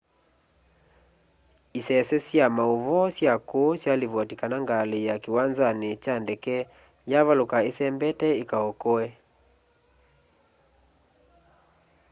[1.79, 6.55] isese sya mauvoo sya kuu syalivoti kana ngali ya kiwanzani kya ndeke
[7.11, 9.07] yavaluka isembete ikaokoe